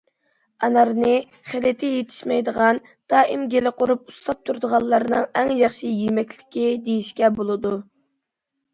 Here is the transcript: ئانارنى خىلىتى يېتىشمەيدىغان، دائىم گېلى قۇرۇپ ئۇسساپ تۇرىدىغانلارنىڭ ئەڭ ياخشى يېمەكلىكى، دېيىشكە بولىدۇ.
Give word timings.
ئانارنى 0.67 1.11
خىلىتى 1.51 1.89
يېتىشمەيدىغان، 1.97 2.81
دائىم 3.15 3.45
گېلى 3.53 3.75
قۇرۇپ 3.83 4.03
ئۇسساپ 4.15 4.43
تۇرىدىغانلارنىڭ 4.49 5.31
ئەڭ 5.37 5.55
ياخشى 5.63 5.95
يېمەكلىكى، 6.03 6.69
دېيىشكە 6.91 7.35
بولىدۇ. 7.41 7.79